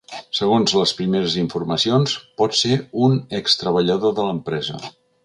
[0.35, 4.81] Segons les primeres informacions, pot ser un ex-treballador de l’empresa.